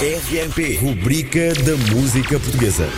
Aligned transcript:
RMP, 0.00 0.78
rubrica 0.80 1.52
da 1.56 1.76
música 1.94 2.40
portuguesa. 2.40 2.88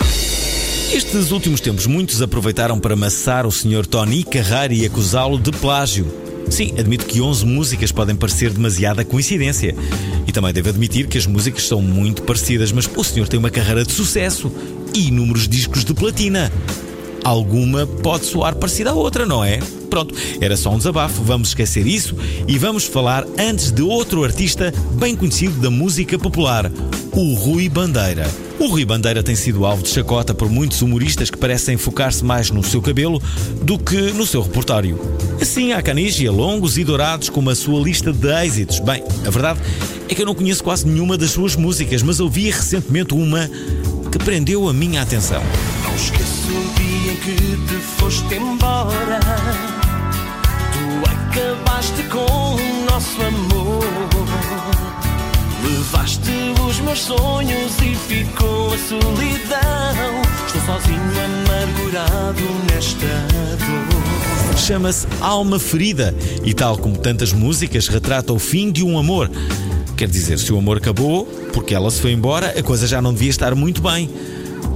Estes 0.92 1.32
últimos 1.32 1.60
tempos, 1.60 1.84
muitos 1.84 2.22
aproveitaram 2.22 2.78
para 2.78 2.94
amassar 2.94 3.44
o 3.44 3.50
Sr. 3.50 3.84
Tony 3.84 4.22
Carrara 4.22 4.72
e 4.72 4.86
acusá-lo 4.86 5.36
de 5.36 5.50
plágio. 5.50 6.06
Sim, 6.48 6.74
admito 6.78 7.04
que 7.04 7.20
11 7.20 7.44
músicas 7.44 7.90
podem 7.90 8.14
parecer 8.14 8.50
demasiada 8.50 9.04
coincidência. 9.04 9.74
E 10.28 10.30
também 10.30 10.52
devo 10.52 10.68
admitir 10.68 11.08
que 11.08 11.18
as 11.18 11.26
músicas 11.26 11.66
são 11.66 11.82
muito 11.82 12.22
parecidas, 12.22 12.70
mas 12.70 12.88
o 12.94 13.02
senhor 13.02 13.26
tem 13.26 13.36
uma 13.36 13.50
carreira 13.50 13.84
de 13.84 13.90
sucesso 13.90 14.52
e 14.94 15.08
inúmeros 15.08 15.48
discos 15.48 15.84
de 15.84 15.92
platina. 15.94 16.52
Alguma 17.24 17.84
pode 17.84 18.26
soar 18.26 18.54
parecida 18.54 18.90
à 18.90 18.94
outra, 18.94 19.26
não 19.26 19.42
é? 19.42 19.58
Pronto, 19.92 20.14
era 20.40 20.56
só 20.56 20.70
um 20.70 20.78
desabafo, 20.78 21.22
vamos 21.22 21.48
esquecer 21.48 21.86
isso 21.86 22.16
e 22.48 22.56
vamos 22.56 22.86
falar 22.86 23.26
antes 23.38 23.70
de 23.70 23.82
outro 23.82 24.24
artista 24.24 24.72
bem 24.94 25.14
conhecido 25.14 25.60
da 25.60 25.70
música 25.70 26.18
popular, 26.18 26.72
o 27.10 27.34
Rui 27.34 27.68
Bandeira. 27.68 28.26
O 28.58 28.68
Rui 28.68 28.86
Bandeira 28.86 29.22
tem 29.22 29.36
sido 29.36 29.66
alvo 29.66 29.82
de 29.82 29.90
chacota 29.90 30.32
por 30.32 30.48
muitos 30.48 30.80
humoristas 30.80 31.28
que 31.28 31.36
parecem 31.36 31.76
focar-se 31.76 32.24
mais 32.24 32.50
no 32.50 32.64
seu 32.64 32.80
cabelo 32.80 33.20
do 33.60 33.78
que 33.78 34.00
no 34.12 34.26
seu 34.26 34.40
repertório. 34.40 34.98
Assim, 35.38 35.72
há 35.74 35.82
canigia 35.82 36.32
longos 36.32 36.78
e 36.78 36.84
dourados 36.84 37.28
com 37.28 37.46
a 37.50 37.54
sua 37.54 37.78
lista 37.78 38.14
de 38.14 38.28
êxitos. 38.46 38.78
Bem, 38.78 39.04
a 39.26 39.30
verdade 39.30 39.60
é 40.08 40.14
que 40.14 40.22
eu 40.22 40.26
não 40.26 40.34
conheço 40.34 40.64
quase 40.64 40.88
nenhuma 40.88 41.18
das 41.18 41.32
suas 41.32 41.54
músicas, 41.54 42.02
mas 42.02 42.18
ouvi 42.18 42.48
recentemente 42.48 43.12
uma 43.12 43.46
que 44.10 44.18
prendeu 44.18 44.66
a 44.70 44.72
minha 44.72 45.02
atenção. 45.02 45.42
Não 45.84 45.94
esqueço 45.94 46.48
o 46.48 46.74
dia 46.80 47.12
em 47.12 47.16
que 47.16 47.34
te 47.66 47.74
foste 47.98 48.36
embora. 48.36 49.81
Sonhos 57.02 57.72
e 57.82 57.94
ficou 57.96 58.72
a 58.72 58.78
solidão. 58.78 60.22
Estou 60.46 60.62
sozinho, 60.62 61.00
amargurado 61.00 62.42
nesta 62.72 63.06
dor. 63.58 64.58
Chama-se 64.58 65.06
Alma 65.20 65.58
Ferida 65.58 66.14
e, 66.44 66.54
tal 66.54 66.78
como 66.78 66.96
tantas 66.96 67.32
músicas, 67.32 67.88
retrata 67.88 68.32
o 68.32 68.38
fim 68.38 68.70
de 68.70 68.84
um 68.84 68.98
amor. 68.98 69.28
Quer 69.96 70.08
dizer, 70.08 70.38
se 70.38 70.52
o 70.52 70.58
amor 70.58 70.76
acabou, 70.76 71.26
porque 71.52 71.74
ela 71.74 71.90
se 71.90 72.00
foi 72.00 72.12
embora, 72.12 72.54
a 72.58 72.62
coisa 72.62 72.86
já 72.86 73.02
não 73.02 73.12
devia 73.12 73.30
estar 73.30 73.54
muito 73.54 73.82
bem. 73.82 74.08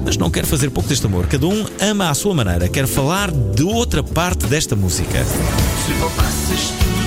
Mas 0.05 0.17
não 0.17 0.31
quero 0.31 0.47
fazer 0.47 0.71
pouco 0.71 0.89
deste 0.89 1.07
amor. 1.07 1.27
Cada 1.27 1.47
um 1.47 1.65
ama 1.81 2.11
à 2.11 2.15
sua 2.15 2.35
maneira. 2.35 2.69
Quero 2.69 2.89
falar 2.89 3.31
de 3.31 3.63
outra 3.63 4.03
parte 4.03 4.47
desta 4.47 4.75
música. 4.75 5.25
Se 5.25 5.93
voltasses, 5.95 6.73
tudo 6.79 7.06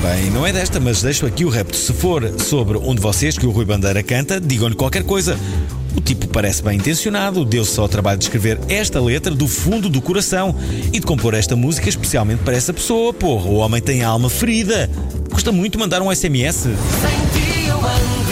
Também 0.00 0.30
não 0.30 0.46
é 0.46 0.52
desta, 0.52 0.78
mas 0.78 1.02
deixo 1.02 1.26
aqui 1.26 1.44
o 1.44 1.48
repto. 1.48 1.76
Se 1.76 1.92
for 1.92 2.32
sobre 2.38 2.78
um 2.78 2.94
de 2.94 3.00
vocês 3.00 3.36
que 3.36 3.44
o 3.44 3.50
Rui 3.50 3.64
Bandeira 3.64 4.00
canta, 4.00 4.40
digam-lhe 4.40 4.76
qualquer 4.76 5.02
coisa. 5.02 5.36
O 5.96 6.00
tipo 6.00 6.28
parece 6.28 6.62
bem 6.62 6.78
intencionado, 6.78 7.44
deu-se 7.44 7.78
ao 7.80 7.88
trabalho 7.88 8.16
de 8.16 8.24
escrever 8.24 8.60
esta 8.68 9.00
letra 9.00 9.34
do 9.34 9.48
fundo 9.48 9.88
do 9.88 10.00
coração 10.00 10.54
e 10.92 11.00
de 11.00 11.06
compor 11.06 11.34
esta 11.34 11.56
música 11.56 11.88
especialmente 11.88 12.44
para 12.44 12.56
essa 12.56 12.72
pessoa. 12.72 13.12
Porra, 13.12 13.48
o 13.48 13.56
homem 13.56 13.82
tem 13.82 14.04
a 14.04 14.08
alma 14.08 14.30
ferida. 14.30 14.88
Custa 15.32 15.50
muito 15.50 15.80
mandar 15.80 16.00
um 16.00 16.14
SMS. 16.14 16.62
Sem 16.62 16.70
ti 17.32 17.66
eu 17.66 17.76
ando 17.78 18.27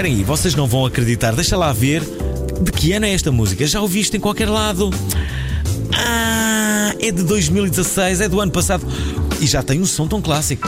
esperem 0.00 0.16
aí, 0.16 0.24
vocês 0.24 0.54
não 0.54 0.66
vão 0.66 0.86
acreditar. 0.86 1.34
Deixa 1.34 1.58
lá 1.58 1.72
ver 1.74 2.02
de 2.62 2.72
que 2.72 2.92
ano 2.92 3.04
é 3.04 3.12
esta 3.12 3.30
música. 3.30 3.66
Já 3.66 3.82
ouviste 3.82 4.16
em 4.16 4.20
qualquer 4.20 4.48
lado? 4.48 4.88
Ah, 5.94 6.94
é 6.98 7.12
de 7.12 7.22
2016, 7.22 8.22
é 8.22 8.28
do 8.28 8.40
ano 8.40 8.50
passado 8.50 8.86
e 9.40 9.46
já 9.46 9.62
tem 9.62 9.78
um 9.78 9.84
som 9.84 10.06
tão 10.06 10.22
clássico. 10.22 10.66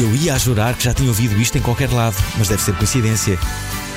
Eu 0.00 0.14
ia 0.14 0.34
a 0.34 0.38
jurar 0.38 0.76
que 0.76 0.84
já 0.84 0.94
tinha 0.94 1.08
ouvido 1.08 1.40
isto 1.40 1.58
em 1.58 1.60
qualquer 1.60 1.90
lado, 1.90 2.16
mas 2.38 2.46
deve 2.46 2.62
ser 2.62 2.74
coincidência. 2.76 3.36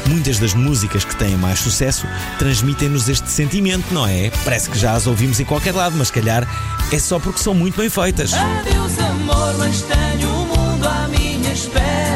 Muitas 0.07 0.39
das 0.39 0.53
músicas 0.53 1.03
que 1.03 1.15
têm 1.15 1.35
mais 1.35 1.59
sucesso 1.59 2.07
transmitem-nos 2.37 3.09
este 3.09 3.29
sentimento, 3.29 3.93
não 3.93 4.07
é? 4.07 4.31
Parece 4.43 4.69
que 4.69 4.77
já 4.77 4.93
as 4.93 5.07
ouvimos 5.07 5.39
em 5.39 5.45
qualquer 5.45 5.73
lado, 5.73 5.95
mas 5.97 6.09
calhar 6.09 6.47
é 6.91 6.99
só 6.99 7.19
porque 7.19 7.41
são 7.41 7.53
muito 7.53 7.77
bem 7.77 7.89
feitas. 7.89 8.33
Adeus 8.33 8.97
amor, 8.99 9.57
mas 9.57 9.81
tenho 9.83 10.29
o 10.29 10.45
mundo 10.45 10.87
à 10.87 11.07
minha 11.07 11.51
espera 11.51 12.08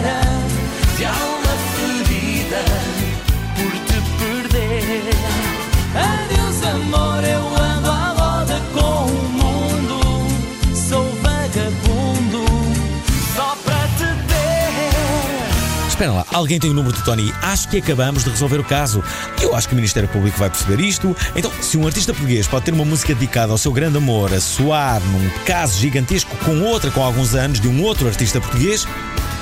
Espera 15.94 16.12
lá, 16.12 16.26
alguém 16.34 16.60
tem 16.60 16.72
o 16.72 16.74
número 16.74 16.98
do 16.98 17.04
Tony? 17.04 17.32
Acho 17.40 17.70
que 17.70 17.78
acabamos 17.78 18.24
de 18.24 18.32
resolver 18.32 18.60
o 18.60 18.64
caso. 18.64 19.04
Eu 19.40 19.56
acho 19.56 19.68
que 19.68 19.76
o 19.76 19.76
Ministério 19.76 20.10
Público 20.10 20.40
vai 20.40 20.50
perceber 20.50 20.82
isto. 20.82 21.16
Então, 21.36 21.52
se 21.62 21.78
um 21.78 21.86
artista 21.86 22.12
português 22.12 22.48
pode 22.48 22.66
ter 22.66 22.74
uma 22.74 22.84
música 22.84 23.14
dedicada 23.14 23.52
ao 23.52 23.60
seu 23.60 23.72
grande 23.72 23.98
amor 23.98 24.34
a 24.34 24.42
soar 24.42 25.00
num 25.00 25.30
caso 25.46 25.80
gigantesco 25.80 26.36
com 26.38 26.62
outra 26.62 26.90
com 26.90 27.04
alguns 27.04 27.36
anos 27.36 27.60
de 27.60 27.68
um 27.68 27.84
outro 27.84 28.08
artista 28.08 28.42
português, 28.42 28.88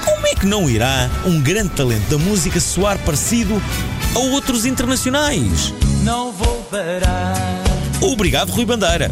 como 0.03 0.28
é 0.28 0.35
que 0.35 0.45
não 0.45 0.69
irá 0.69 1.09
um 1.25 1.39
grande 1.39 1.69
talento 1.69 2.09
da 2.09 2.17
música 2.17 2.59
soar 2.59 2.97
parecido 3.00 3.62
a 4.13 4.19
outros 4.19 4.66
internacionais? 4.66 5.73
Não 6.03 6.33
vou 6.33 6.62
parar 6.63 7.63
Obrigado, 8.01 8.51
Rui 8.51 8.66
Bandeira. 8.66 9.09